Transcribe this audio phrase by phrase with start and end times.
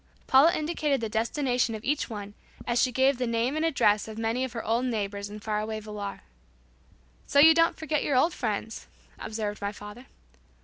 [0.25, 2.33] Paula indicated the destination of each one
[2.65, 5.59] as she gave the name and address of many of her old neighbors in far
[5.59, 6.21] away Villar.
[7.27, 8.87] "So you don't forget your old friends,"
[9.19, 10.07] observed my father.